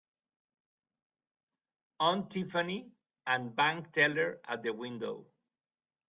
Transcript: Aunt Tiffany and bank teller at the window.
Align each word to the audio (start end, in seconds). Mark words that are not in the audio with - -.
Aunt 1.99 2.31
Tiffany 2.31 2.91
and 3.27 3.55
bank 3.55 3.91
teller 3.91 4.39
at 4.45 4.63
the 4.63 4.73
window. 4.73 5.27